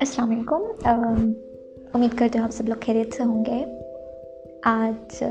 [0.00, 0.62] السلام علیکم۔
[1.94, 3.64] امید کرتے ہوں آپ سب لوگ خیریت سے ہوں گے۔
[4.64, 5.24] آج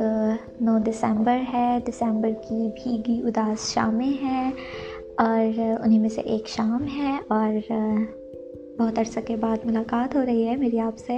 [0.62, 4.52] نو دسمبر ہے۔ دسمبر کی بھیگی اداس شامیں ہیں
[5.18, 7.74] اور انہیں میں سے ایک شام ہے اور
[8.79, 11.18] بہت عرصہ کے بعد ملاقات ہو رہی ہے میری آپ سے۔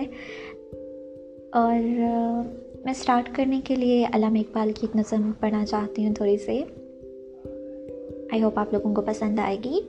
[1.51, 2.01] اور
[2.85, 6.63] میں اسٹارٹ کرنے کے لیے علامہ اقبال کی ایک نظم پڑھنا چاہتی ہوں تھوڑی سی۔
[8.31, 9.81] آئی ہوپ آپ لوگوں کو پسند آئے گی۔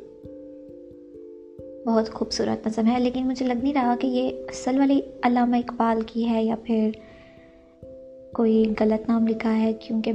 [1.87, 6.01] بہت خوبصورت نظم ہے، لیکن مجھے لگ نہیں رہا کہ یہ اصل والی علامہ اقبال
[6.07, 6.91] کی ہے یا پھر
[8.33, 10.13] کوئی غلط نام لکھا ہے، کیونکہ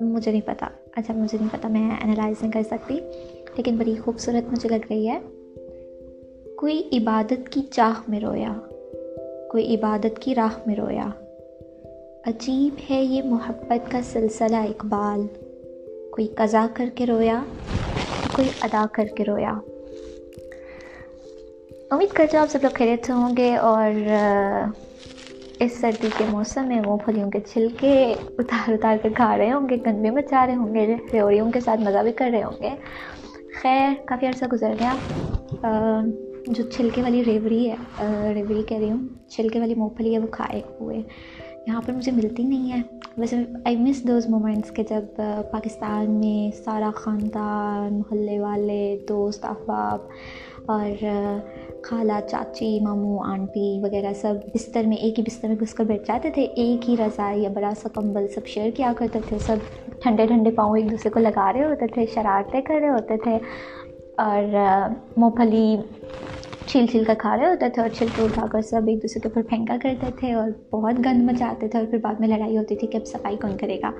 [0.00, 0.64] مجھے نہیں پتہ
[0.96, 2.94] اچھا مجھے نہیں پتہ میں انالائز نہیں کر سکتی،
[3.56, 5.18] لیکن بڑی خوبصورت مجھے لگ رہی ہے۔
[6.56, 8.52] کوئی عبادت کی چاہ میں رویا،
[9.50, 11.08] کوئی عبادت کی راہ میں رویا۔
[12.26, 15.26] عجیب ہے یہ محبت کا سلسلہ اقبال۔
[16.10, 17.42] کوئی قضا کر کے رویا،
[18.32, 19.52] کوئی ادا کر کے رویا۔
[21.90, 23.90] امید کرتے ہوں آپ سب لوگ خیریت سے ہوں گے اور
[25.60, 29.68] اس سردی کے موسم میں وہ پھلیوں کے چھلکے اتار اتار کے کھا رہے ہوں
[29.68, 32.70] گے، گندے مچا رہے ہوں گے ریوڑیوں کے ساتھ مزہ بھی کر رہے ہوں گے۔
[33.62, 34.94] خیر، کافی عرصہ گزر گیا۔
[36.46, 37.76] جو چھلکے والی ریوڑی ہے
[38.34, 41.02] ریوڑی کہہ رہی ہوں، چھلکے والی مونگ پھلی ہے، وہ کھائے ہوئے۔
[41.66, 42.82] یہاں پر مجھے ملتی نہیں ہے۔
[43.18, 45.04] ویسے آئی مس دوز مومنٹس کہ جب
[45.50, 49.98] پاکستان میں سارا خاندان، محلے والے، دوست، احباب
[50.66, 51.04] اور
[51.82, 56.06] خالہ، چاچی، ماموں، آنٹی وغیرہ سب بستر میں، ایک ہی بستر میں گھس کر بیٹھ
[56.06, 59.56] جاتے تھے۔ ایک ہی رضائی یا بڑا سا کمبل سب شیئر کیا کرتے تھے۔ سب
[60.02, 63.38] ٹھنڈے ٹھنڈے پاؤں ایک دوسرے کو لگا رہے ہوتے تھے، شرارتیں کر رہے ہوتے تھے۔
[64.16, 64.42] اور
[65.16, 65.76] مونگ پھلی
[66.66, 69.28] چھیل چھیل کر کھا رہے ہوتے تھے اور چھلکے اٹھا کر سب ایک دوسرے کے
[69.28, 72.76] اوپر پھینکا کرتے تھے اور بہت گند مچاتے تھے اور پھر بعد میں لڑائی ہوتی
[72.76, 73.90] تھی کہ اب صفائی کون کرے گا۔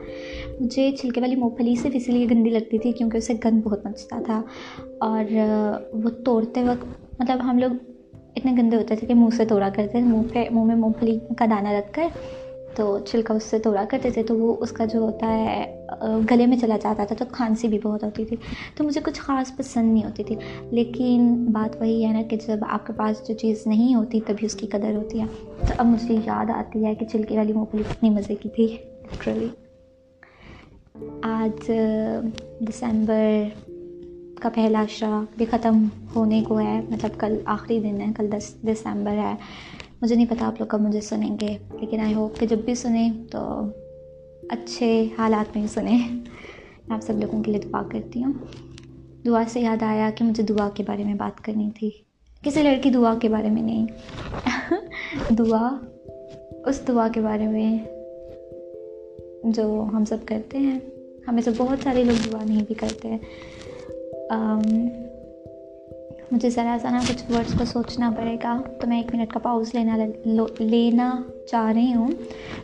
[0.61, 3.87] مجھے چھلکے والی مونگ پھلی صرف اسی لیے گندی لگتی تھی کیونکہ اسے گند بہت
[3.87, 4.43] مچتا تھا
[5.01, 5.25] اور
[5.93, 6.87] وہ توڑتے وقت
[7.21, 7.71] مطلب ہم لوگ
[8.37, 10.93] اتنے گندے ہوتے تھے کہ منہ سے توڑا کرتے تھے، منہ پہ منہ میں مونگ
[10.93, 12.07] پھلی کا دانہ رکھ کر
[12.77, 15.87] تو چھلکا اس سے توڑا کرتے تھے تو وہ اس کا جو ہوتا ہے
[16.31, 18.37] گلے میں چلا جاتا تھا تو کھانسی بھی بہت ہوتی تھی۔
[18.77, 20.37] تو مجھے کچھ خاص پسند نہیں ہوتی تھی۔
[20.71, 24.47] لیکن بات وہی ہے نا کہ جب آپ کے پاس جو چیز نہیں ہوتی تبھی
[24.47, 27.67] اس کی قدر ہوتی ہے۔ تو اب مجھے یاد آتی ہے کہ چھلکے والی مونگ
[27.67, 29.49] پھلی کتنی مزے کی تھی۔ لٹرلی
[31.23, 31.71] آج
[32.61, 33.27] دسمبر
[34.41, 38.55] کا پہلا عشرہ بھی ختم ہونے کو ہے۔ مطلب کل آخری دن ہے، کل دس
[38.63, 39.35] دسمبر ہے۔
[40.05, 42.75] مجھے نہیں پتا آپ لوگ کب مجھے سنیں گے، لیکن آئی ہوپ کہ جب بھی
[42.75, 43.61] سنیں تو
[44.49, 45.99] اچھے حالات میں ہی سنیں۔
[46.89, 48.33] میں آپ سب لوگوں کے لیے دعا کرتی ہوں۔
[49.27, 51.91] دعا سے یاد آیا کہ مجھے دعا کے بارے میں بات کرنی تھی۔
[52.43, 53.87] کسی لڑکی دعا کے بارے میں نہیں۔
[55.31, 55.77] دعا،
[56.67, 57.79] اس دعا کے بارے میں
[59.45, 60.79] جو ہم سب کرتے ہیں۔
[61.29, 63.19] ہمیں تو بہت سارے لوگ دعا نہیں بھی کرتے۔ ہیں
[66.31, 69.71] مجھے ذرا ذرا کچھ ورڈس کو سوچنا پڑے گا۔ تو میں ایک منٹ کا پاؤز
[69.75, 69.97] لینا
[70.59, 72.09] لینا چاہ رہی ہوں۔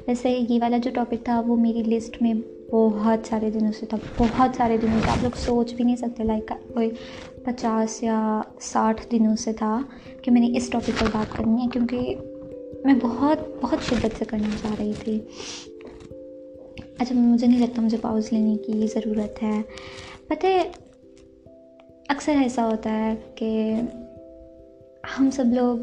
[0.06, 2.34] ویسے یہ والا جو ٹاپک تھا وہ میری لسٹ میں
[2.70, 6.24] بہت سارے دنوں سے تھا۔ بہت سارے دنوں سے۔ آپ لوگ سوچ بھی نہیں سکتے
[6.24, 6.90] لائک کوئی
[7.44, 9.82] پچاس یا ساٹھ دنوں سے تھا
[10.22, 12.14] کہ میں نے اس ٹاپک پر بات کرنی ہے، کیونکہ
[12.84, 15.18] میں بہت بہت شدت سے کرنا چاہ رہی تھی۔
[16.98, 19.62] اچھا مجھے نہیں لگتا مجھے پاؤز لینے کی ضرورت ہے۔
[20.26, 20.46] پتہ
[22.10, 23.80] اکثر ایسا ہوتا ہے کہ
[25.18, 25.76] ہم سب لوگ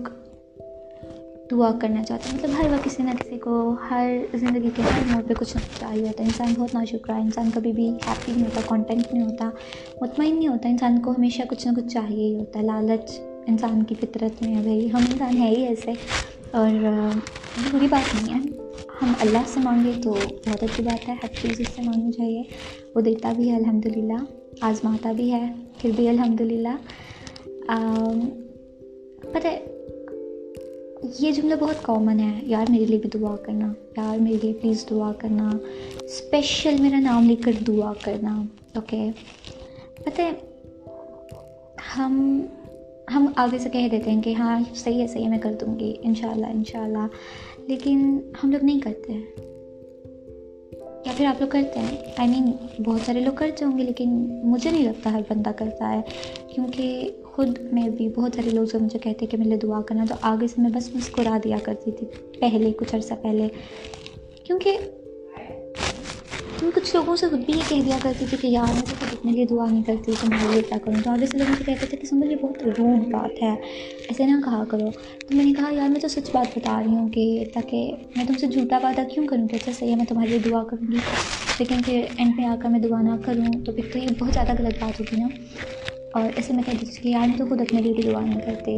[1.52, 5.12] دعا کرنا چاہتے ہیں۔ مطلب ہر وقت کسی نہ کسی کو، ہر زندگی کے ہر
[5.12, 7.90] موڑ پہ کچھ نہ کچھ چاہیے ہوتا ہے۔ انسان بہت ناشکر ہے۔ انسان کبھی بھی
[7.90, 9.50] ہیپی نہیں ہوتا کانٹینٹ نہیں ہوتا،
[10.02, 13.84] مطمئن نہیں ہوتا۔ انسان کو ہمیشہ کچھ نہ کچھ چاہیے ہی ہوتا ہے۔ لالچ انسان
[13.84, 15.92] کی فطرت میں ہے۔ بھائی، ہم انسان ہے ہی ایسے۔
[16.52, 16.70] اور
[17.72, 18.40] بری بات نہیں ہے۔
[19.02, 22.44] ہم اللہ سے مانگے تو بہت اچھی بات ہے۔ ہر چیز اس سے مانگنی چاہیے۔
[22.96, 24.24] وہ دیتا بھی ہے الحمد للہ
[24.62, 26.76] آزماتا بھی ہے۔ پھر بھی الحمد للہ
[29.34, 29.48] پتہ
[31.20, 32.40] یہ جملہ بہت کامن ہے.
[32.44, 33.74] یار میرے لیے بھی دعا کرنا.
[33.98, 35.50] یار میرے لیے پلیز دعا کرنا.
[36.02, 38.44] اسپیشل میرا نام لکھ کر دعا کرنا.
[38.76, 39.10] اوکے
[40.06, 40.34] پتہ uh,
[41.98, 42.42] ہم
[43.16, 45.80] ہم آگے سے کہہ دیتے ہیں کہ ہاں صحیح ہے صحیح ہے، میں کر دوں
[45.80, 45.94] گی.
[46.02, 47.08] ان شاء اللہ ان شاء اللہ
[47.68, 49.14] لیکن ہم لوگ نہیں کرتے.
[49.14, 49.26] ہیں
[51.18, 52.52] پھر آپ لوگ کرتے ہیں؟ آئی مین
[52.84, 54.10] بہت سارے لوگ کرتے ہوں گے، لیکن
[54.44, 56.02] مجھے نہیں لگتا ہر بندہ کرتا ہے،
[56.56, 60.16] کیونکہ خود میں بھی بہت سارے لوگ جو مجھے کہتے کہ میرے دعا کرنا، تو
[60.22, 62.08] آگے سے میں بس مسکرا دیا کرتی تھی،
[62.42, 63.48] پہلے، کچھ عرصہ پہلے۔
[64.44, 64.78] کیونکہ
[66.62, 68.96] میں کچھ لوگوں سے خود بھی یہ کہہ دیا کرتی تھی کہ یار، میں تو
[69.00, 71.64] خود اپنے لیے دعا نہیں کرتی تمہارے لیے کیا کروں۔ تو آگے سے لوگ مجھے
[71.66, 73.56] کہتے تھے کہ سمجھ یہ بہت روڈ بات ہے،
[74.10, 74.92] ایسے نہ کہا کرو۔
[75.30, 78.26] تو میں نے کہا، یار، میں تو سچ بات بتا رہی ہوں کہ تاکہ میں
[78.26, 80.92] تم سے جھوٹا وعدہ کیوں کروں کہ اچھا صحیح ہے، میں تمہارے لیے دعا کروں
[80.92, 80.98] گی۔
[81.60, 84.34] لیکن پھر اینڈ پہ آ کر میں دعا نہ کروں تو پھر تو یہ بہت
[84.34, 85.28] زیادہ غلط بات ہوتی نا۔
[86.14, 88.42] اور ایسے میں کہتی تھی کہ یار، میں تو خود اپنے لیے بھی دعا نہیں
[88.46, 88.78] کرتی۔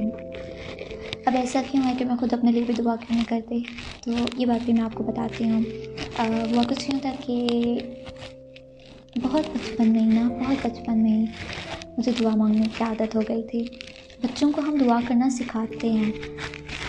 [1.26, 3.60] اب ایسا کیوں ہے کہ میں خود اپنے لیے بھی دعا کیوں نہیں کرتی؟
[4.04, 5.62] تو یہ بات بھی میں آپ کو بتاتی ہوں۔
[6.52, 7.36] وہ کچھ یوں تھا کہ
[9.16, 11.26] بہت بچپن میں ہی نا، بہت بچپن میں ہی
[11.98, 13.68] مجھے دعا مانگنے کی عادت ہو گئی تھی۔
[14.20, 16.12] بچوں کو ہم دعا کرنا سکھاتے ہیں۔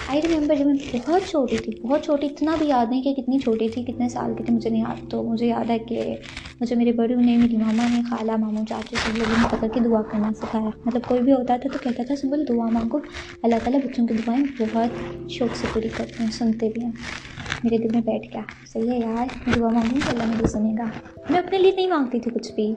[0.07, 3.39] آئی ریممبر جب میں بہت چھوٹی تھی، بہت چھوٹی، اتنا بھی یاد نہیں کہ کتنی
[3.39, 6.17] چھوٹی تھی، کتنے سال کی تھی، مجھے نہیں یاد، تو مجھے یاد ہے کہ
[6.61, 9.81] مجھے میرے بڑوں نے میری ماما نے، خالہ، ماموں، چاچو سب لوگوں نے پکڑ کے
[9.81, 12.99] دعا کرنا سکھایا۔ مطلب کوئی بھی ہوتا تھا تو کہتا تھا سمبل دعا مانگو۔
[13.43, 14.91] اللہ تعالیٰ بچوں کی دعائیں بہت
[15.31, 16.93] شوق سے پوری کرتے ہیں، سنتے بھی ہیں۔
[17.63, 19.27] میرے دل میں بیٹھ گیا۔ صحیح ہے یار
[19.57, 20.85] دعا مانگوں تو اللہ مجھے سنے گا۔
[21.31, 22.75] میں اپنے لیے نہیں مانگتی تھی کچھ بھی۔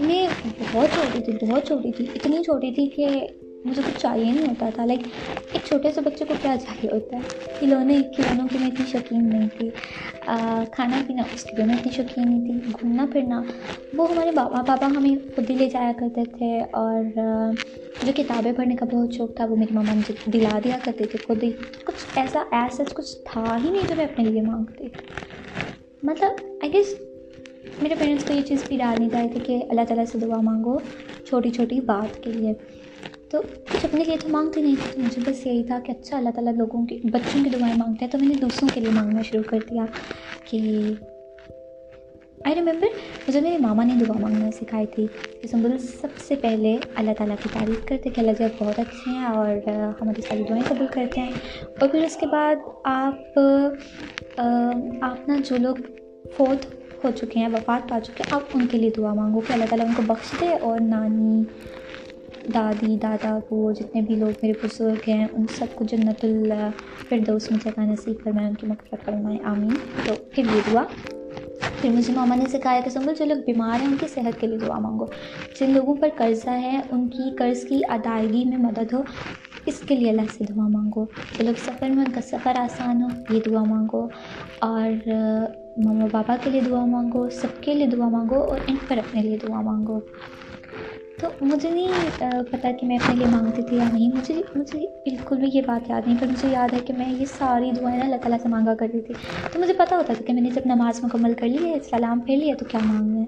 [0.00, 0.28] میں
[0.72, 3.26] بہت چھوٹی تھی، بہت چھوٹی تھی، اتنی چھوٹی تھی کہ
[3.64, 5.00] مجھے کچھ چاہیے نہیں ہوتا تھا۔ لائک
[5.52, 7.22] ایک چھوٹے سے بچے کو کیا چاہیے ہوتا ہے؟
[7.58, 9.70] کھلونے، کھلونوں کی میں اتنی شوقین نہیں تھی۔
[10.72, 13.42] کھانا پینا، اس کی بھی میں اتنی شوقین نہیں تھی۔ گھومنا، پھرنا،
[13.98, 17.02] وہ ہمارے بابا پاپا ہمیں خود ہی لے جایا کرتے تھے۔ اور
[18.02, 21.18] جو کتابیں پڑھنے کا بہت شوق تھا، وہ میری ماما مجھے دلا دیا کرتے تھے
[21.26, 21.50] خود ہی۔
[21.84, 24.88] کچھ ایسا ایسا کچھ تھا ہی نہیں جو میں اپنے لیے مانگتی۔
[26.02, 26.30] مطلب
[26.62, 26.94] آئی گیس
[27.82, 30.78] میرے پیرنٹس کو یہ چیز بھی ڈالنی چاہیے تھی کہ اللہ تعالیٰ سے دعا مانگو
[31.26, 32.52] چھوٹی چھوٹی بات کے لیے۔
[33.30, 36.16] تو کچھ اپنے لیے تو مانگتے نہیں تھے، تو مجھے بس یہی تھا کہ اچھا
[36.16, 38.90] اللہ تعالیٰ لوگوں کی بچوں کی دعائیں مانگتے ہیں۔ تو میں نے دوسروں کے لیے
[38.92, 39.84] مانگنا شروع کر دیا
[40.44, 40.58] کہ
[42.44, 42.74] آئی ریمبر
[43.28, 45.06] مجھے میرے ماما نے دعا مانگنا سکھائی تھی
[45.42, 49.10] کہ سمبل سب سے پہلے اللہ تعالیٰ کی تعریف کرتے کہ اللہ جب بہت اچھے
[49.10, 49.68] ہیں اور
[50.02, 51.32] ہماری ساری دعائیں قبول کرتے ہیں۔
[51.80, 53.38] اور پھر اس کے بعد آپ
[55.00, 55.74] آپ نا جو لوگ
[56.36, 56.66] فوت
[57.04, 59.64] ہو چکے ہیں، وفات پا چکے ہیں، آپ ان کے لیے دعا مانگو کہ اللہ
[59.64, 61.42] تعالیٰ ان کو بخش دے اور نانی
[62.46, 67.58] دادی، دادا وہ جتنے بھی لوگ میرے بزرگ ہیں، ان سب کو جنت الفردوس میں
[67.58, 70.84] جگہ نصیب فرمائے ان کی مغفرت فرمائے آمین۔ تو پھر یہ دعا۔
[71.80, 74.46] پھر مجھے ماما نے سکھایا کہ سمجھو جو لوگ بیمار ہیں، ان کی صحت کے
[74.46, 75.04] لیے دعا مانگو۔
[75.60, 79.02] جن لوگوں پر قرضہ ہے، ان کی قرض کی ادائیگی میں مدد ہو،
[79.66, 83.02] اس کے لیے اللہ سے دعا مانگو۔ جو لوگ سفر میں، ان کا سفر آسان
[83.02, 84.08] ہو، یہ دعا مانگو۔
[84.60, 85.08] اور
[85.84, 89.22] ماما پاپا کے لیے دعا مانگو، سب کے لیے دعا مانگو، اور ان پر اپنے
[89.22, 90.00] لیے دعا مانگو۔
[91.24, 91.88] تو مجھے نہیں
[92.50, 95.90] پتہ کہ میں اپنے لیے مانگتی تھی یا نہیں، مجھے مجھے بالکل بھی یہ بات
[95.90, 98.48] یاد نہیں، پر مجھے یاد ہے کہ میں یہ ساری دعائیں نا اللہ تعالیٰ سے
[98.48, 99.14] مانگا کرتی تھی۔
[99.52, 102.20] تو مجھے پتہ ہوتا تھا کہ میں نے جب نماز مکمل کر لی ہے، سلام
[102.20, 103.24] پھیر لیا، تو کیا مانگنا ہے؟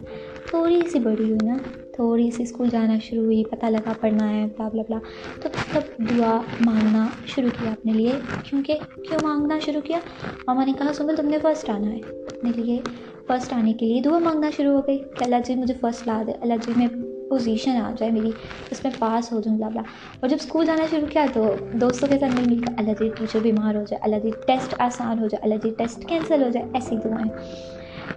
[0.50, 1.56] تھوڑی سی بڑی ہوئی نا،
[1.93, 4.99] تھوڑی سی اسکول جانا شروع ہوئی، پتہ لگا پڑھنا ہے بلا بلا بلا
[5.42, 9.99] تو تب دعا مانگنا شروع کیا اپنے لیے۔ کیونکہ، کیوں مانگنا شروع کیا؟
[10.46, 12.81] ماما نے کہا، سنگل، تم نے فرسٹ آنا ہے۔ اپنے لیے
[13.26, 16.22] فرسٹ آنے کے لیے دعا مانگنا شروع ہو گئی کہ اللہ جی مجھے فرسٹ لا
[16.26, 16.87] دے، اللہ جی میں
[17.31, 18.32] پوزیشن آ جائے میری،
[18.70, 19.81] اس میں پاس ہو جاؤں بلا
[20.20, 21.44] اور جب اسکول جانا شروع کیا تو
[21.81, 24.75] دوستوں کے ساتھ مل مل کر اللہ جی ٹیچر بیمار ہو جائے، اللہ جی ٹیسٹ
[24.78, 27.28] آسان ہو جائے، اللہ جی ٹیسٹ کینسل ہو جائے، ایسی دعائیں.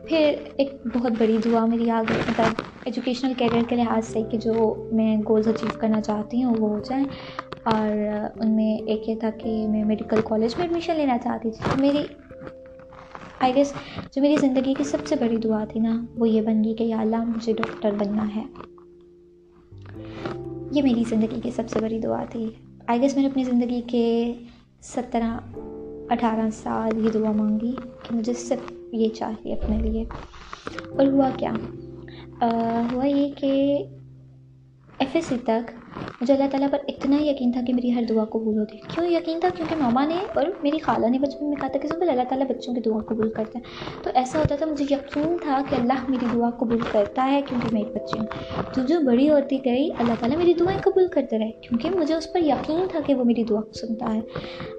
[0.07, 2.53] پھر ایک بہت بڑی دعا میری آ گئی مطلب
[2.85, 4.53] ایجوکیشنل کیریئر کے لحاظ سے کہ جو
[4.91, 7.05] میں گولز اچیو کرنا چاہتی ہوں وہ ہو جائیں.
[7.65, 7.89] اور
[8.39, 11.81] ان میں ایک یہ تھا کہ میں میڈیکل کالج میں ایڈمیشن لینا چاہتی تھی.
[11.81, 12.05] میری
[13.41, 13.73] آئی گیس
[14.15, 16.83] جو میری زندگی کی سب سے بڑی دعا تھی نا، وہ یہ بن گئی کہ
[16.83, 18.43] یا اللہ مجھے ڈاکٹر بننا ہے.
[20.71, 22.49] یہ میری زندگی کی سب سے بڑی دعا تھی۔
[22.87, 24.33] آئی گیس میں نے اپنی زندگی کے
[24.81, 25.39] سترہ،
[26.09, 27.71] اٹھارہ سال یہ دعا مانگی
[28.03, 30.03] کہ مجھے صرف یہ چاہیے اپنے لیے۔
[30.97, 31.53] اور ہوا کیا؟
[32.91, 33.83] ہوا یہ کہ
[34.99, 35.71] ایف ایس سی تک
[36.21, 39.39] مجھے اللہ تعالیٰ پر اتنا یقین تھا کہ میری ہر دعا قبول ہوتی کیوں یقین
[39.39, 42.23] تھا کیونکہ ماما نے اور میری خالہ نے بچپن میں کہا تھا کہ سب اللہ
[42.29, 45.75] تعالیٰ بچوں کی دعا قبول کرتے ہیں تو ایسا ہوتا تھا مجھے یقین تھا کہ
[45.75, 48.27] اللہ میری دعا قبول کرتا ہے کیونکہ میں ایک بچی ہوں
[48.75, 52.31] تو جو بڑی ہوتی گئی اللہ تعالیٰ میری دعائیں قبول کرتے رہے کیونکہ مجھے اس
[52.33, 54.19] پر یقین تھا کہ وہ میری دعا کو سنتا ہے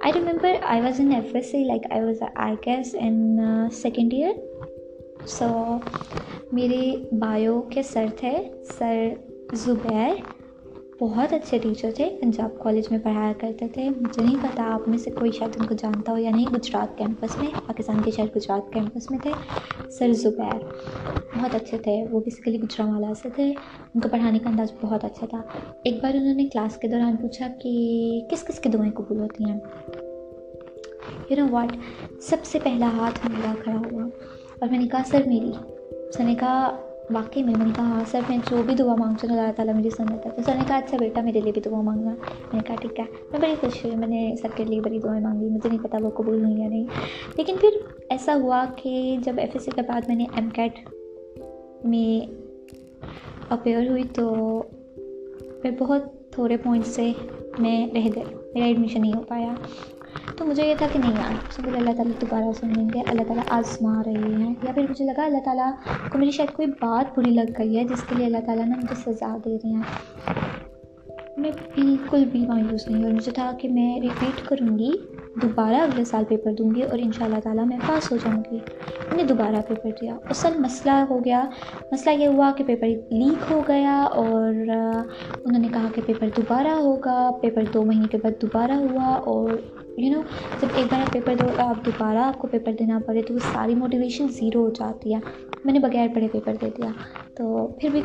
[0.03, 4.15] I remember I was in F S C like I was I guess in second
[4.15, 5.51] year so
[6.53, 6.85] میرے
[7.19, 8.37] بایو کے سر تھے
[8.79, 9.09] سر
[9.53, 10.15] زبیر
[11.01, 14.99] بہت اچھے ٹیچر تھے، پنجاب کالج میں پڑھایا کرتے تھے۔ مجھے نہیں پتا آپ میں
[14.99, 18.25] سے کوئی شاید ان کو جانتا ہو یا نہیں، گجرات کیمپس میں، پاکستان کے شہر
[18.37, 19.31] گجرات کیمپس میں تھے۔
[19.91, 20.65] سر زبیر
[21.37, 23.55] بہت اچھے تھے، وہ بیسیکلی گجرا والا سے تھے۔
[23.95, 25.43] ان کو پڑھانے کا انداز بہت اچھا تھا۔
[25.85, 29.45] ایک بار انہوں نے کلاس کے دوران پوچھا کہ کس کس کی دعائیں قبول ہوتی
[29.45, 29.61] ہیں؟
[31.31, 31.77] یو نو واٹ
[32.21, 34.03] سب سے پہلا ہاتھ میرا کھڑا ہوا
[34.61, 35.53] اور میں نے کہا، سر میری۔
[36.13, 36.77] سر نے کہا
[37.15, 39.91] واقعی میں نے کہا ہاں سر، میں جو بھی دعا مانگتی ہوں، اللہ تعالیٰ مجھے
[39.91, 42.61] سنتا ہے تو سر نے کہا اچھا بیٹا، میرے لیے بھی دعا مانگنا۔ میں نے
[42.67, 45.47] کہا، ٹھیک ہے۔ میں بڑی خوش ہوئی۔ میں نے سب کے لیے بڑی دعائیں مانگی۔
[45.47, 46.85] مجھے نہیں پتا وہ قبول ہوئی یا نہیں۔
[47.37, 47.69] لیکن پھر
[48.09, 50.73] ایسا ہوا کہ جب ایف ایس سی کے بعد میں نے ایم کیٹ
[51.85, 52.33] میں
[53.49, 54.63] اپیئر ہوئی تو
[55.63, 57.13] پھر بہت تھوڑے پوائنٹ سے
[57.59, 59.55] میں رہ گئی۔ میرا ایڈمیشن نہیں ہو پایا۔
[60.37, 63.23] تو مجھے یہ تھا کہ نہیں یار، سب اللہ تعالیٰ دوبارہ سن لیں گے، اللہ
[63.23, 65.73] تعالیٰ آزما رہے ہیں۔ یا پھر مجھے لگا اللہ تعالیٰ
[66.11, 68.75] کو میری شاید کوئی بات بری لگ گئی ہے، جس کے لیے اللہ تعالیٰ نے
[68.77, 69.83] مجھے سزا دے رہے ہیں
[71.37, 74.91] میں بالکل بھی مایوس نہیں اور مجھے تھا کہ میں ریپیٹ کروں گی،
[75.43, 78.43] دوبارہ اگلے سال پیپر دوں گی اور ان شاء اللہ تعالیٰ میں پاس ہو جاؤں
[78.51, 78.59] گی۔
[79.09, 81.45] میں نے دوبارہ پیپر دیا۔ اصل مسئلہ ہو گیا،
[81.93, 84.55] مسئلہ یہ ہوا کہ پیپر لیک ہو گیا اور
[85.45, 89.51] انہوں نے کہا کہ پیپر دوبارہ ہوگا پیپر دو مہینے کے بعد دوبارہ ہوا اور
[90.01, 90.23] یو نو
[90.61, 93.39] جب ایک بار آپ پیپر دو آپ دوبارہ آپ کو پیپر دینا پڑے تو وہ
[93.53, 95.21] ساری موٹیویشن زیرو ہو جاتی ہے۔
[95.65, 96.89] میں نے بغیر پڑھے پیپر دے دیا۔
[97.37, 98.03] تو پھر بھی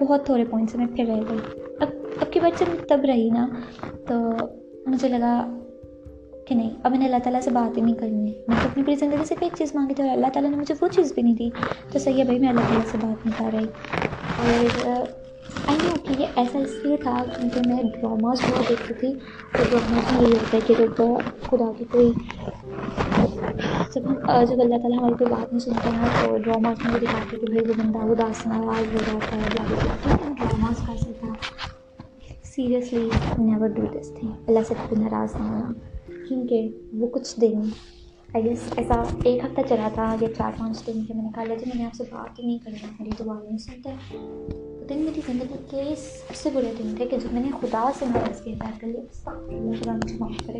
[0.00, 1.88] بہت تھوڑے پوائنٹ سے میں پھر رہ گئی۔ اب
[2.20, 3.48] اب کی بات سے میں تب رہی نا،
[4.08, 4.30] تو
[4.86, 5.58] مجھے لگا
[6.46, 8.68] کہ نہیں، اب میں نے اللہ تعالیٰ سے بات ہی نہیں کرنی ہے۔ میں تو
[8.68, 11.12] اپنی پوری زندگی سے ایک چیز مانگی تھی اور اللہ تعالیٰ نے مجھے وہ چیز
[11.14, 11.50] بھی نہیں دی۔
[11.92, 13.66] تو صحیح ہے بھائی، میں اللہ تعالیٰ سے بات نہیں کر رہی۔
[14.84, 15.21] اور
[15.66, 19.12] آئی نو کہ یہ ایسا اس لیے تھا کیونکہ میں ڈراماز بہت دیکھتی تھی
[19.52, 21.02] تو ڈراماز میں یہی ہوتا ہے کہ جب
[21.42, 22.12] خدا کی کوئی
[23.94, 27.36] جب ہم جب اللہ تعالیٰ ہماری کوئی بات نہیں سنتے ہیں تو ڈراماز میں دکھاتے
[27.36, 31.32] کہ بھائی وہ بندہ اداس ناراض ہو جاتا ہے بلا ڈراماز کا ایسا تھا
[32.44, 35.72] seriously never do this thing اللہ سے کبھی ناراض نہیں ہونا
[36.28, 37.60] کیونکہ وہ کچھ دن
[38.34, 41.44] آئی گیس ایسا ایک ہفتہ چلا تھا یا چار پانچ دن کہ میں نے کہا
[41.44, 43.90] جی میں نے آپ سے بات ہی نہیں کرنا میری تو بات نہیں سنتے
[44.92, 48.04] دن میری زندگی کے سب سے برے دن تھے کہ جب میں نے خدا سے
[48.04, 50.58] ناراض کیا کر لیا اللہ مجھے معاف کرے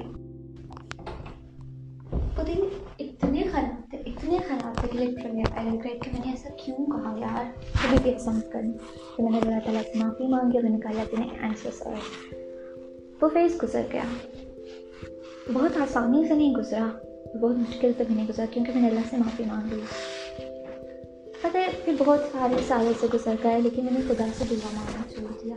[2.36, 2.62] وہ دن
[2.98, 6.86] اتنے خراب تھے اتنے خراب تھے کہ لٹرلی آئی ریگریٹ کہ میں نے ایسا کیوں
[6.86, 7.44] کہا یار
[7.82, 8.72] کبھی بھی ایسا مت کریں
[9.16, 11.70] کہ میں نے اللہ تعالیٰ سے معافی مانگی اور میں نے کہا اللہ نے آنسر
[11.70, 11.94] سر
[13.22, 14.04] وہ فیس گزر گیا
[15.52, 16.88] بہت آسانی سے نہیں گزرا
[17.40, 19.80] بہت مشکل سے بھی نہیں گزرا کیونکہ میں نے اللہ سے معافی مانگ لی
[21.42, 24.70] پتہ ہے پھر بہت سارے سالوں سے گزر گئے لیکن میں نے خدا سے دعا
[24.74, 25.56] مانگنا چھوڑ دیا۔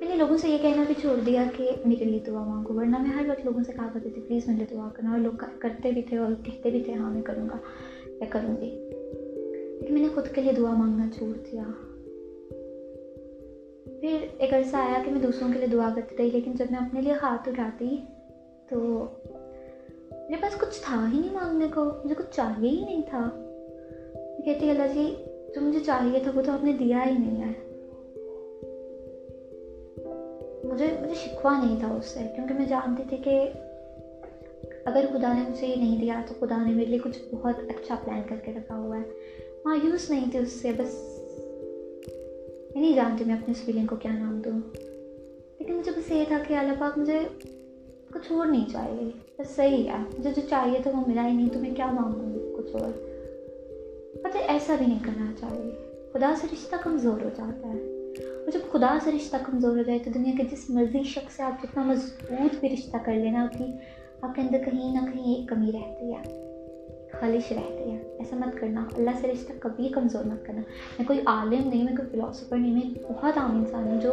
[0.00, 2.96] میں نے لوگوں سے یہ کہنا بھی چھوڑ دیا کہ میرے لیے دعا مانگو، ورنہ
[2.98, 5.44] میں ہر وقت لوگوں سے کہا کرتی تھی پلیز میرے لیے دعا کرنا۔ اور لوگ
[5.58, 7.56] کرتے بھی تھے اور کہتے بھی تھے ہاں میں کروں گا
[8.06, 8.90] یا کروں گی۔
[9.80, 11.62] لیکن میں نے خود کے لیے دعا مانگنا چھوڑ دیا۔
[14.00, 16.78] پھر ایک عرصہ آیا کہ میں دوسروں کے لیے دعا کرتی تھی لیکن جب میں
[16.78, 17.96] اپنے لیے ہاتھ اٹھاتی
[18.68, 19.06] تو
[20.28, 23.20] میرے پاس کچھ تھا ہی نہیں مانگنے کو مجھے کچھ چاہیے ہی نہیں تھا
[24.14, 25.14] میں کہتی اللہ جی
[25.54, 27.52] جو مجھے چاہیے تھا وہ تو آپ نے دیا ہی نہیں ہے
[30.64, 33.48] مجھے مجھے شکوا نہیں تھا اس سے کیونکہ میں جانتی تھی کہ
[34.84, 37.94] اگر خدا نے مجھے یہ نہیں دیا تو خدا نے میرے لیے کچھ بہت اچھا
[38.04, 39.02] پلان کر کے رکھا ہوا ہے
[39.64, 40.94] مایوس نہیں تھی اس سے بس
[42.74, 44.58] میں نہیں جانتی میں اپنی اس فیلنگ کو کیا نام دوں
[45.58, 47.18] لیکن مجھے بس یہ تھا کہ اللہ پاک مجھے
[48.14, 51.48] کچھ اور نہیں چاہیے بس صحیح ہے۔ مجھے جو چاہیے تھا وہ ملا ہی نہیں
[51.48, 52.90] تو میں کیا مانگوں؟ کچھ اور۔
[54.22, 55.72] پتہ ایسا بھی نہیں کرنا چاہیے۔
[56.12, 57.78] خدا سے رشتہ کمزور ہو جاتا ہے۔
[58.22, 61.42] اور جب خدا سے رشتہ کمزور ہو جائے تو دنیا کے جس مرضی شخص سے
[61.42, 63.64] آپ جتنا مضبوط بھی رشتہ کر لینا آپ کی
[64.20, 66.22] آپ کے اندر کہیں نہ کہیں ایک کمی رہتی ہے۔
[67.20, 70.60] خالش رہتی ہے۔ ایسا مت کرنا۔ اللہ سے رشتہ کبھی کمزور مت کرنا۔
[70.98, 74.12] میں کوئی عالم نہیں، میں کوئی فلاسفر نہیں، میں بہت عام انسان ہوں جو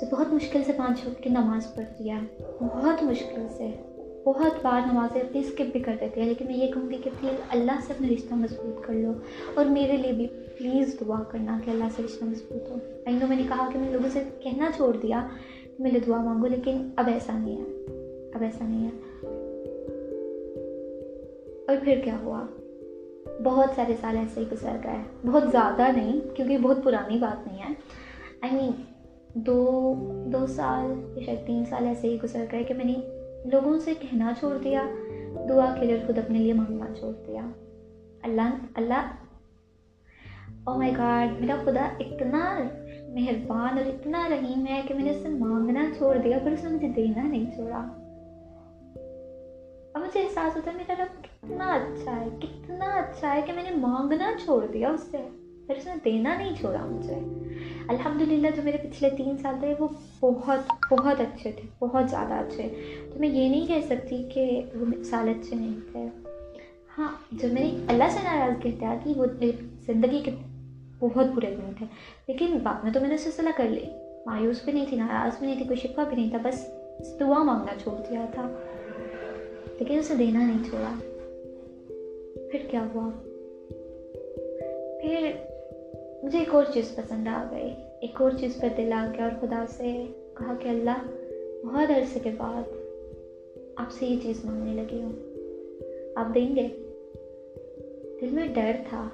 [0.00, 2.18] جو بہت مشکل سے پانچ وقت کی نماز پڑھتی ہے۔
[2.60, 3.70] بہت مشکل سے۔
[4.26, 7.10] بہت بار نمازیں اپنی اسکپ بھی کر دیتی ہے لیکن میں یہ کہوں گی کہ
[7.20, 9.12] پلیز اللہ سے اپنا رشتہ مضبوط کر لو
[9.54, 12.74] اور میرے لیے بھی پلیز دعا کرنا کہ اللہ سے رشتہ مضبوط ہو۔
[13.06, 15.26] آئندہ میں نے کہا کہ میں لوگوں سے کہنا چھوڑ دیا
[15.62, 17.86] کہ میں دعا مانگوں، لیکن اب ایسا نہیں ہے۔
[18.34, 18.90] اب ایسا نہیں ہے۔
[21.68, 22.46] اور پھر کیا ہوا؟
[23.44, 27.58] بہت سارے سال ایسے ہی گزر گئے۔ بہت زیادہ نہیں، کیونکہ بہت پرانی بات نہیں
[27.58, 27.74] ہے۔
[28.40, 28.70] آئی مین
[29.34, 29.94] دو
[30.26, 32.94] دو سال یا شاید تین سال ایسے ہی گزر گئے کہ میں نے
[33.52, 34.82] لوگوں سے کہنا چھوڑ دیا،
[35.48, 37.42] دعا کے لیے خود اپنے لیے مانگنا چھوڑ دیا۔
[38.22, 39.10] اللہ اللہ۔
[40.64, 42.58] او مائی گاڈ میرا خدا اتنا
[43.08, 46.64] مہربان اور اتنا رحیم ہے کہ میں نے اس سے مانگنا چھوڑ دیا، پر اس
[46.64, 47.84] نے مجھے دینا نہیں چھوڑا۔
[49.92, 53.62] اور مجھے احساس ہوتا ہے میرا رب کتنا اچھا ہے، کتنا اچھا ہے کہ میں
[53.62, 57.14] نے مانگنا چھوڑ دیا اس سے۔ پھر اس نے دینا نہیں چھوڑا مجھے۔
[57.88, 59.88] الحمد للہ جو میرے پچھلے تین سال تھے وہ
[60.20, 60.58] بہت
[60.90, 62.68] بہت اچھے تھے، بہت زیادہ اچھے۔
[63.12, 66.06] تو میں یہ نہیں کہہ سکتی کہ وہ سال اچھے نہیں تھے۔
[66.98, 69.26] ہاں جو میری اللہ سے ناراض احتیاط کی وہ
[69.86, 70.30] زندگی کے
[70.98, 71.86] بہت برے دن تھے،
[72.28, 73.84] لیکن بعد میں تو میں نے سلسلہ کر لی
[74.26, 76.70] مایوس بھی نہیں تھی، ناراض بھی نہیں تھی، کوئی شکوہ بھی نہیں تھا، بس
[77.20, 78.48] دعا مانگنا چھوڑ دیا تھا۔
[79.78, 80.94] لیکن اسے دینا نہیں چھوڑا۔
[82.50, 83.10] پھر کیا ہوا؟
[85.02, 85.32] پھر
[86.26, 89.30] مجھے ایک اور چیز پسند آ گئی۔ ایک اور چیز پر دل آ گیا اور
[89.40, 90.04] خدا سے
[90.38, 91.06] کہا کہ اللہ،
[91.66, 92.62] بہت عرصے کے بعد
[93.76, 95.12] آپ سے یہ چیز مانگنے لگی ہوں۔
[96.16, 96.68] آپ دیں گے؟
[98.20, 99.08] دل میں ڈر تھا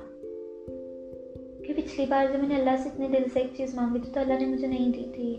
[1.66, 4.12] کہ پچھلی بار جب میں نے اللہ سے اتنے دل سے ایک چیز مانگی تھی
[4.12, 5.36] تو اللہ نے مجھے نہیں دی تھی۔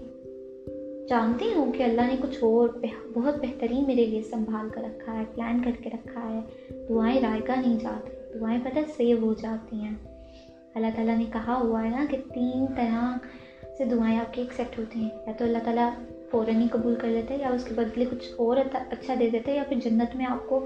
[1.10, 2.70] جانتی ہوں کہ اللہ نے کچھ اور
[3.14, 6.40] بہت بہترین میرے لیے سنبھال کر رکھا ہے، پلان کر کے رکھا ہے۔
[6.90, 10.13] دعائیں رائے نہیں جاتی، دعائیں پتہ سیو ہو جاتی ہیں۔
[10.76, 13.18] اللہ تعالیٰ نے کہا ہوا ہے نا کہ تین طرح
[13.78, 15.90] سے دعائیں آپ کی ایکسیپٹ ہوتی ہیں۔ یا تو اللہ تعالیٰ
[16.32, 19.30] فوراً ہی قبول کر لیتے ہیں یا اس کے بدلے کچھ اور اچھا-, اچھا دے
[19.30, 20.66] دیتے ہیں یا پھر جنت میں آپ کو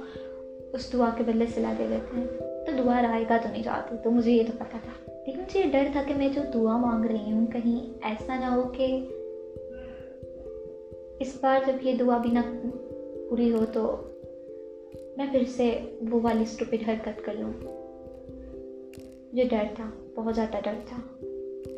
[0.74, 2.28] اس دعا کے بدلے صلاح دے دیتے ہیں۔
[2.66, 5.60] تو دعا رائے گا تو نہیں جاتی۔ تو مجھے یہ تو پتہ تھا۔ لیکن مجھے
[5.60, 9.06] یہ ڈر تھا کہ میں جو دعا مانگ رہی ہوں کہیں ایسا نہ ہو کہ
[11.20, 12.40] اس بار جب یہ دعا بھی نہ
[13.30, 14.08] پوری ہو تو
[15.18, 17.77] میں پھر سے وہ والی اسٹوپڈ حرکت کر لوں۔
[19.34, 20.98] مجھے ڈر تھا، بہت زیادہ ڈر تھا۔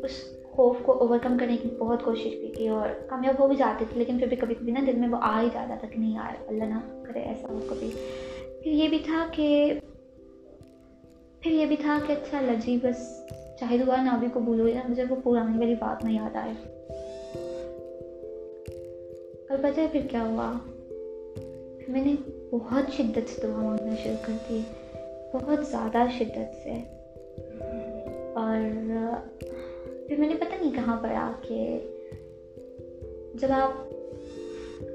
[0.02, 3.56] اس خوف کو اوور کم کرنے کی بہت کوشش بھی کی اور کامیاب ہو بھی
[3.56, 5.88] جاتی تھی لیکن پھر بھی کبھی کبھی نا دل میں وہ آ ہی جاتا تھا
[5.88, 7.90] کہ نہیں یار، اللہ نہ کرے ایسا ہو کبھی۔
[8.62, 9.74] پھر یہ بھی تھا کہ،
[11.40, 13.26] پھر یہ بھی تھا کہ اچھا اللہ جی بس
[13.60, 16.52] چاہے دعا نہ بھی قبول ہوئی نا، مجھے وہ پرانی والی بات نہ یاد آئے۔
[19.50, 20.52] اور پتہ ہے پھر کیا ہوا؟
[21.78, 22.14] پھر میں نے
[22.50, 24.60] بہت شدت سے دعا مانگنا شروع کر دی،
[25.32, 26.99] بہت زیادہ شدت سے۔
[28.50, 29.14] اور
[30.08, 31.80] پھر میں نے پتہ نہیں کہاں پڑھا کہ
[33.34, 33.72] جب آپ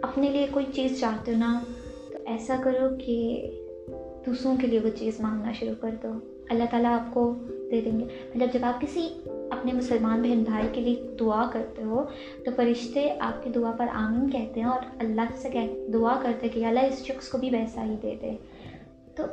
[0.02, 1.64] اپنے لیے کوئی چیز چاہتے ہو نا،
[2.12, 3.48] تو ایسا کرو کہ
[4.26, 6.12] دوسروں کے لیے وہ چیز مانگنا شروع کر دو۔
[6.50, 7.34] اللہ تعالیٰ آپ کو
[7.72, 9.10] دے دیں گے۔ مطلب جب آپ کسی
[9.52, 12.04] اپنے مسلمان بہن بھائی کے لیے دعا کرتے ہو،
[12.46, 16.48] تو فرشتے آپ کی دعا پر آمین کہتے ہیں اور اللہ سے کہ دعا کرتے
[16.50, 18.32] کہ اللہ اس شخص کو بھی ویسا ہی دے دے۔
[19.16, 19.24] تو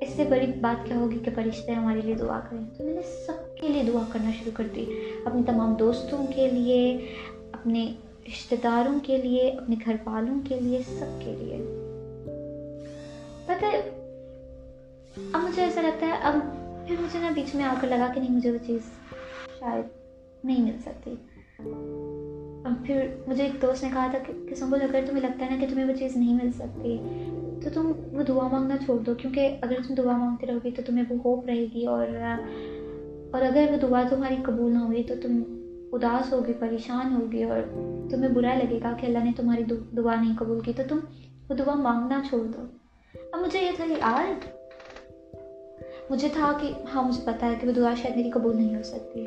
[0.00, 3.02] اس سے بڑی بات کیا ہوگی کہ فرشتے ہمارے لیے دعا کریں۔ تو میں نے
[3.26, 4.84] سب کے لیے دعا کرنا شروع کر دی۔
[5.24, 6.98] اپنے تمام دوستوں کے لیے،
[7.52, 7.92] اپنے
[8.26, 11.56] رشتہ داروں کے لیے، اپنے گھر والوں کے لیے، سب کے لیے۔
[13.46, 13.66] پتہ
[15.32, 16.34] اب مجھے ایسا لگتا ہے، اب
[16.88, 18.80] پھر مجھے نا بیچ میں آ کر لگا کہ نہیں مجھے وہ چیز
[19.60, 19.84] شاید
[20.44, 21.14] نہیں مل سکتی۔
[22.64, 25.56] اب پھر مجھے ایک دوست نے کہا تھا کہ سنبھل اگر تمہیں لگتا ہے نا
[25.60, 26.98] کہ تمہیں وہ چیز نہیں مل سکتی،
[27.64, 30.82] تو تم وہ دعا مانگنا چھوڑ دو۔ کیونکہ اگر تم دعا مانگتے رہو گی تو
[30.86, 32.06] تمہیں وہ ہوپ رہے گی اور
[33.32, 35.42] اور اگر وہ دعا تمہاری قبول نہ ہوئی تو تم
[35.92, 37.60] اداس ہوگی پریشان ہوگی اور
[38.10, 39.62] تمہیں برا لگے گا کہ اللہ نے تمہاری
[39.96, 40.98] دعا نہیں قبول کی تو تم
[41.50, 42.62] وہ دعا مانگنا چھوڑ دو۔
[43.32, 43.94] اب مجھے یہ تھا کہ
[46.10, 48.82] مجھے تھا کہ ہاں مجھے پتا ہے کہ وہ دعا شاید میری قبول نہیں ہو
[48.82, 49.24] سکتی۔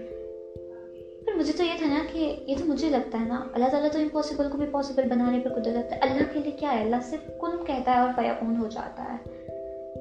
[1.25, 3.89] پر مجھے تو یہ تھا نا کہ یہ تو مجھے لگتا ہے نا، اللہ تعالیٰ
[3.91, 6.95] تو امپاسبل کو بھی پاسبل بنانے پر قدرت ہے۔ اللہ کے لیے کیا ہے؟ اللہ
[7.03, 9.40] صرف کن کہتا ہے اور فیا کون ہو جاتا ہے۔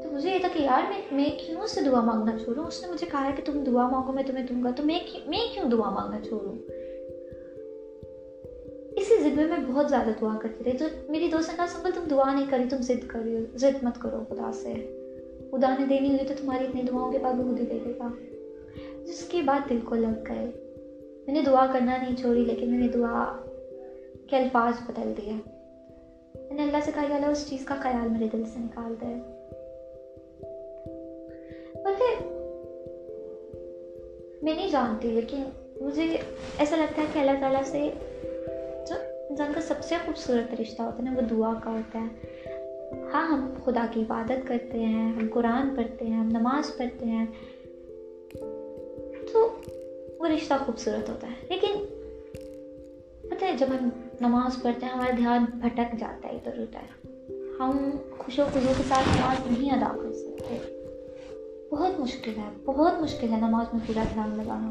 [0.02, 2.82] تو مجھے یہ تھا کہ یار میں میں کیوں اس سے دعا مانگنا چھوڑوں؟ اس
[2.82, 5.54] نے مجھے کہا ہے کہ تم دعا مانگو، میں تمہیں دوں گا، تو میں میں
[5.54, 6.52] کیوں دعا مانگنا چھوڑوں؟
[8.96, 11.90] اسی ضد میں میں بہت زیادہ دعا کرتی رہی۔ تو میری دوست نے کہا سمبل
[11.94, 14.74] تم دعا نہیں کری، تم ضد کری، ضد مت کرو، خدا سے۔
[15.50, 17.92] خدا نے دینی ہوئی تو تمہاری اتنی دعاؤں کے بعد وہ خود ہی دے دے
[17.98, 18.08] گا۔
[19.04, 20.46] جس کے بعد دل کو لگ گئے۔
[21.26, 23.36] میں نے دعا کرنا نہیں چھوڑی، لیکن میں نے دعا
[24.26, 25.32] کے الفاظ بدل دیے۔
[26.34, 28.94] میں نے اللہ سے کہا کہ اللہ، اس چیز کا خیال میرے دل سے نکال
[29.00, 29.39] دے۔
[34.42, 35.42] میں نہیں جانتی، لیکن
[35.80, 36.16] مجھے
[36.58, 37.90] ایسا لگتا ہے کہ اللہ تعالیٰ سے
[38.88, 38.94] جو
[39.30, 42.26] انسان کا سب سے خوبصورت رشتہ ہوتا ہے نا، وہ دعا کا ہوتا ہے۔
[43.12, 47.26] ہاں ہم خدا کی عبادت کرتے ہیں، ہم قرآن پڑھتے ہیں، ہم نماز پڑھتے ہیں،
[49.32, 49.48] تو
[50.18, 51.84] وہ رشتہ خوبصورت ہوتا ہے۔ لیکن
[53.28, 53.88] پتہ ہے، جب ہم
[54.20, 57.06] نماز پڑھتے ہیں، ہمارا دھیان بھٹک جاتا ہے، ادھر ادھر۔
[57.58, 60.79] ہم خوش و خزو کے ساتھ نماز نہیں ادا کر سکتے۔
[61.72, 64.70] بہت مشکل ہے، بہت مشکل ہے نماز میں پورا دھیان لگانا۔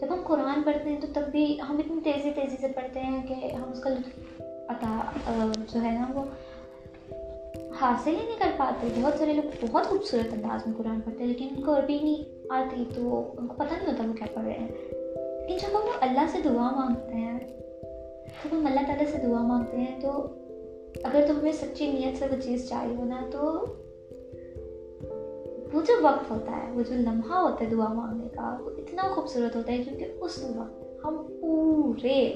[0.00, 3.26] جب ہم قرآن پڑھتے ہیں تو تب بھی ہم اتنی تیزی تیزی سے پڑھتے ہیں
[3.26, 5.10] کہ ہم اس کا لطف عطا
[5.74, 6.24] جو ہے نا وہ
[7.80, 11.26] حاصل ہی نہیں کر پاتے۔ بہت سارے لوگ بہت خوبصورت انداز میں قرآن پڑھتے ہیں،
[11.26, 14.44] لیکن ان کو عربی نہیں آتی تو ان کو پتہ نہیں ہوتا وہ کیا پڑھ
[14.44, 14.68] رہے ہیں۔
[15.40, 17.38] لیکن جب ہم وہ اللہ سے دعا مانگتے ہیں۔
[18.44, 20.10] جب ہم اللہ تعالیٰ سے دعا مانگتے ہیں تو
[21.02, 23.66] اگر تو ہمیں سچی نیت سے وہ چیز چاہیے ہونا تو
[25.72, 29.02] وہ جو وقت ہوتا ہے، وہ جو لمحہ ہوتا ہے دعا مانگنے کا، وہ اتنا
[29.02, 32.32] خوبصورت ہوتا ہے کیونکہ اس وقت ہم پورے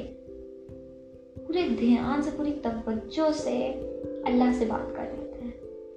[1.47, 3.57] پورے دھیان سے، پوری توجہ سے
[4.25, 5.21] اللہ سے بات کر رہے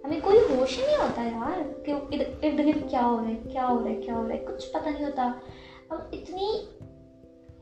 [0.04, 1.93] ہمیں کوئی ہوش ہی نہیں ہوتا یار کہ
[2.43, 4.69] ارد گرد کیا ہو رہا ہے، کیا ہو رہا ہے، کیا ہو رہا ہے، کچھ
[4.69, 5.32] پتہ نہیں ہوتا۔
[5.91, 6.65] ہم اتنی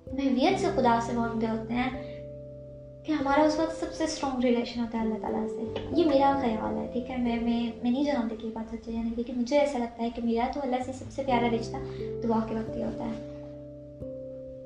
[0.07, 2.14] محویت سے خدا سے مانگتے ہوتے ہیں۔
[3.05, 6.39] کہ ہمارا اس وقت سب سے اسٹرانگ ریلیشن ہوتا ہے اللہ تعالیٰ سے۔ یہ میرا
[6.41, 9.13] خیال ہے، ٹھیک ہے؟ میں میں میں نہیں جانتی کہ یہ بات سچ ہے نہیں،
[9.17, 11.77] لیکن مجھے ایسا لگتا ہے کہ میرا تو اللہ سے سب سے پیارا رشتہ
[12.23, 13.41] دعا کے وقت ہی ہوتا ہے۔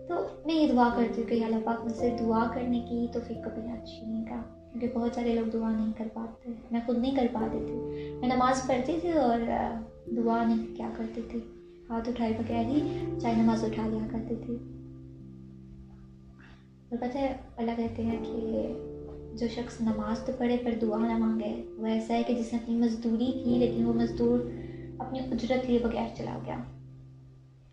[0.08, 3.20] تو میں یہ دعا کرتی ہوں کہ اللہ پاک مجھ سے دعا کرنے کی تو
[3.28, 6.98] پھر کبھی نہ چھینے گا کیونکہ بہت سارے لوگ دعا نہیں کر پاتے، میں خود
[6.98, 7.74] نہیں کر پاتی تھی۔
[8.20, 9.40] میں نماز پڑھتی تھی اور
[10.12, 11.40] دعا نہیں کیا کرتی تھی۔
[11.90, 14.58] ہاتھ اٹھائے بغیر ہی چاہے نماز اٹھا لیا کرتی تھی۔
[16.90, 18.68] اور پتہ ہے، اللہ کہتے ہیں کہ
[19.38, 22.60] جو شخص نماز تو پڑھے پر دعا نہ مانگے، وہ ایسا ہے کہ جس نے
[22.64, 24.40] اپنی مزدوری کی، لیکن وہ مزدور
[25.00, 26.58] اپنی اجرت لیے بغیر چلا گیا۔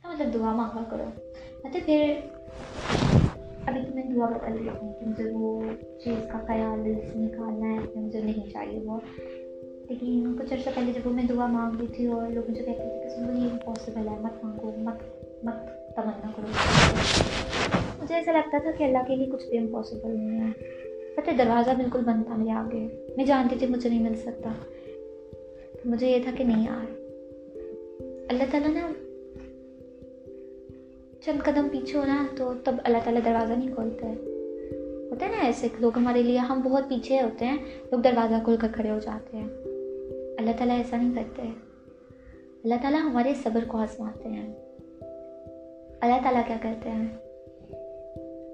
[0.05, 1.05] ہاں، مطلب دعا مانگا کرو۔
[1.65, 2.15] مطلب پھر
[3.67, 5.63] ابھی تو میں دعا بدل رہی ہوں کہ مجھے وہ
[6.05, 6.81] چیز کا خیال
[7.17, 9.01] نکالنا ہے، کہ مجھے نہیں چاہیے وہ۔
[9.89, 12.83] لیکن کچھ عرصہ پہلے جب وہ میں دعا مانگ رہی تھی اور لوگ مجھے کہتے
[12.83, 15.03] تھے کہ سنو، یہ امپاسبل ہے، مت مانگو، مت
[15.45, 16.47] مت تمنا کرو۔
[18.03, 20.77] مجھے ایسا لگتا تھا کہ اللہ کے لیے کچھ بھی امپاسبل نہیں ہے۔
[21.15, 24.53] پتہ دروازہ بالکل بند تھا میرے آگے۔ میں جانتی تھی مجھے نہیں مل سکتا۔
[25.85, 26.91] مجھے یہ تھا کہ نہیں یار۔
[28.29, 28.93] اللہ تعالیٰ نا
[31.21, 34.15] چند قدم پیچھے ہونا تو تب اللہ تعالیٰ دروازہ نہیں کھولتا ہے۔
[35.11, 37.57] ہوتا ہے نا ایسے لوگ ہمارے لیے ہم بہت پیچھے ہوتے ہیں،
[37.91, 39.49] لوگ دروازہ کھول کر کھڑے ہو جاتے ہیں۔
[40.39, 41.43] اللہ تعالیٰ ایسا نہیں کرتے۔
[42.65, 44.53] اللہ تعالیٰ ہمارے صبر کو آزماتے ہیں۔
[46.01, 47.07] اللہ تعالیٰ کیا کہتے ہیں؟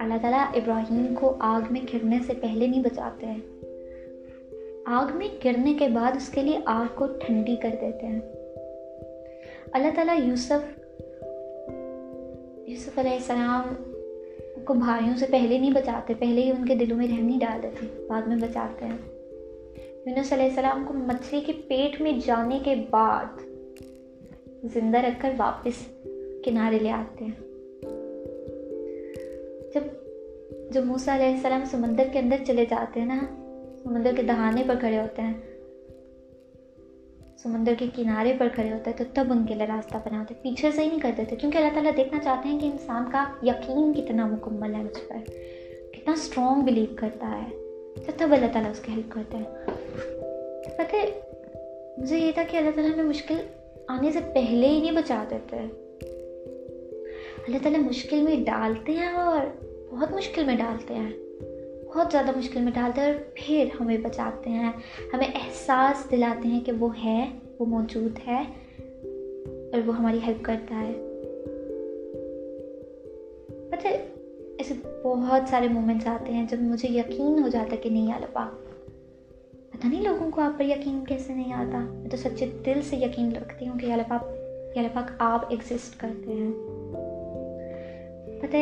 [0.02, 3.38] اللہ تعالیٰ ابراہیم کو آگ میں گرنے سے پہلے نہیں بچاتے ہیں۔
[4.86, 8.20] آگ میں گرنے کے بعد اس کے لیے آگ کو ٹھنڈی کر دیتے ہیں۔
[9.72, 10.82] اللہ تعالیٰ یوسف
[12.68, 13.74] یوسف علیہ السلام
[14.64, 17.62] کو بھائیوں سے پہلے نہیں بچاتے، پہلے ہی ان کے دلوں میں رحم نہیں ڈال
[17.62, 18.98] دیتے بعد میں بچاتے ہیں۔
[20.06, 23.24] یونس علیہ السلام کو مچھلی کے پیٹ میں جانے کے بعد
[24.64, 25.88] زندہ رکھ کر واپس
[26.44, 27.51] کنارے لے آتے ہیں۔
[30.72, 33.18] جب موسا علیہ السلام سمندر کے اندر چلے جاتے ہیں نا،
[33.82, 35.32] سمندر کے دہانے پر کھڑے ہوتے ہیں۔
[37.38, 40.70] سمندر کے کنارے پر کھڑے ہوتے ہیں تو تب ان کے لیے راستہ بناتے پیچھے
[40.70, 43.92] سے ہی نہیں کرتے تھے کیونکہ اللہ تعالیٰ دیکھنا چاہتے ہیں کہ انسان کا یقین
[43.92, 45.16] کتنا مکمل ہے مجھ پر،
[45.92, 47.56] کتنا اسٹرانگ بلیو کرتا ہے۔
[48.06, 49.44] تو تب اللہ تعالیٰ اس کی ہیلپ کرتے ہیں۔
[50.78, 50.96] پتہ
[51.98, 53.34] مجھے یہ تھا کہ اللہ تعالیٰ میں مشکل
[53.88, 55.56] آنے سے پہلے ہی نہیں بچا دیتے۔
[57.46, 61.10] اللہ تعالیٰ مشکل میں ڈالتے ہیں اور بہت مشکل میں ڈالتے ہیں۔
[61.86, 64.72] بہت زیادہ مشکل میں ڈالتے ہیں اور پھر ہمیں بچاتے ہیں۔
[65.14, 68.42] ہمیں احساس دلاتے ہیں کہ وہ ہے، وہ موجود ہے
[69.72, 70.92] اور وہ ہماری ہیلپ کرتا ہے۔
[73.70, 73.88] پتہ
[74.58, 74.74] ایسے
[75.04, 78.62] بہت سارے مومنٹس آتے ہیں جب مجھے یقین ہو جاتا ہے کہ نہیں آ پاک
[79.70, 82.96] پتہ نہیں لوگوں کو آپ پر یقین کیسے نہیں آتا؟ میں تو سچے دل سے
[82.96, 84.24] یقین رکھتی ہوں کہ یا پاک
[84.76, 86.52] یا پاک آپ ایگزسٹ کرتے ہیں۔
[88.40, 88.56] پتہ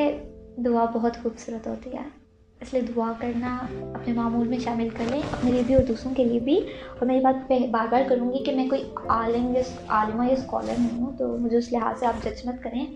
[0.65, 2.21] دعا بہت خوبصورت ہوتی ہے۔
[2.61, 3.59] اس لیے دعا کرنا
[3.95, 7.07] اپنے معمول میں شامل کر لیں اپنے لیے بھی اور دوسروں کے لیے بھی۔ اور
[7.07, 10.73] میں یہ بات بار بار کروں گی کہ میں کوئی عالم یا عالمہ یا اسکالر
[10.79, 12.87] نہیں ہوں، تو مجھے اس لحاظ سے آپ جج مت کریں۔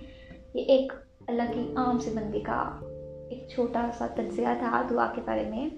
[0.54, 0.92] یہ ایک
[1.26, 2.78] اللہ کی عام سے بندی کا
[3.30, 5.68] ایک چھوٹا سا تجزیہ تھا دعا کے بارے میں۔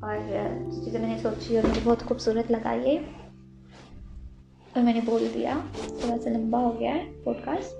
[0.00, 0.16] اور
[0.84, 2.98] چیزیں میں نے سوچی اور مجھے بہت خوبصورت لگا یہ۔
[4.74, 5.52] اور میں نے بول دیا،
[5.86, 7.74] تھوڑا سا لمبا ہو گیا ہے پوڈ کاسٹ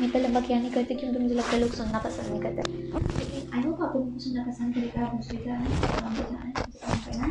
[0.00, 2.62] میں تو لمبا کیا نہیں کرتی کیونکہ مجھے لگتا ہے لوگ سننا پسند نہیں کرتے
[3.18, 6.50] لیکن آئی ہوپ آپ کو سننا پسند کرے گا مجھے کیا ہے کام پہ ہے
[7.04, 7.28] کرنا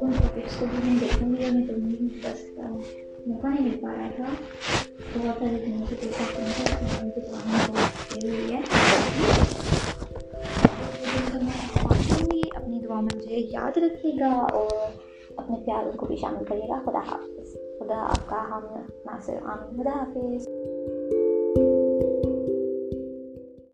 [0.00, 2.58] ان ٹاپکس کو بھی میں دیکھوں گی اور میں کروں گی بس
[3.26, 4.34] موقع نہیں مل پا رہا تھا
[5.14, 6.24] بہت سارے دنوں سے دیکھا
[8.14, 8.60] ہوئی ہے
[12.56, 15.07] اپنی دعا میں مجھے یاد رکھیے گا اور
[15.38, 18.66] اپنے پیاروں کو بھی شامل کریے گا۔ خدا حافظ۔ خدا آپ کا ہم
[19.04, 20.48] ناصر عام خدا حافظ۔